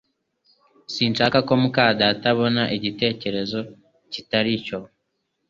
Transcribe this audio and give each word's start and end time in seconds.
Sinshaka 0.93 1.37
ko 1.47 1.53
muka 1.61 1.83
data 2.01 2.25
abona 2.33 2.63
igitekerezo 2.77 3.59
kitari 4.11 4.53
cyo 4.65 4.79